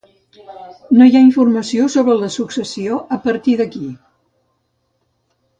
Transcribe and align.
No 0.99 1.07
hi 1.09 1.13
ha 1.17 1.21
informació 1.25 1.85
sobre 1.97 2.17
la 2.21 2.31
successió 2.37 2.99
a 3.19 3.21
partir 3.27 3.57
d'aquí. 3.63 3.87